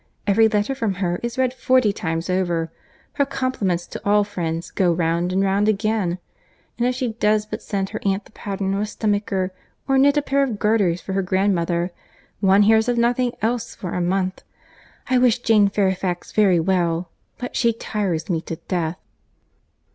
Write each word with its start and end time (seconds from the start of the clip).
Every 0.25 0.47
letter 0.47 0.73
from 0.73 0.95
her 0.95 1.19
is 1.21 1.37
read 1.37 1.53
forty 1.53 1.93
times 1.93 2.27
over; 2.27 2.71
her 3.13 3.23
compliments 3.27 3.85
to 3.85 4.01
all 4.03 4.23
friends 4.23 4.71
go 4.71 4.91
round 4.91 5.31
and 5.31 5.43
round 5.43 5.69
again; 5.69 6.17
and 6.79 6.87
if 6.87 6.95
she 6.95 7.09
does 7.09 7.45
but 7.45 7.61
send 7.61 7.89
her 7.91 7.99
aunt 8.03 8.25
the 8.25 8.31
pattern 8.31 8.73
of 8.73 8.81
a 8.81 8.85
stomacher, 8.87 9.51
or 9.87 9.99
knit 9.99 10.17
a 10.17 10.23
pair 10.23 10.41
of 10.41 10.57
garters 10.57 11.01
for 11.01 11.13
her 11.13 11.21
grandmother, 11.21 11.91
one 12.39 12.63
hears 12.63 12.89
of 12.89 12.97
nothing 12.97 13.33
else 13.43 13.75
for 13.75 13.93
a 13.93 14.01
month. 14.01 14.41
I 15.07 15.19
wish 15.19 15.37
Jane 15.43 15.67
Fairfax 15.69 16.31
very 16.31 16.59
well; 16.59 17.11
but 17.37 17.55
she 17.55 17.71
tires 17.71 18.27
me 18.27 18.41
to 18.41 18.55
death." 18.55 18.97